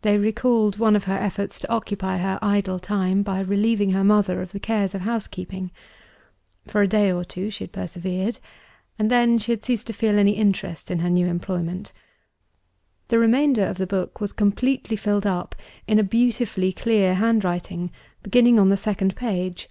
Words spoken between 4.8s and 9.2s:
of housekeeping. For a day or two, she had persevered and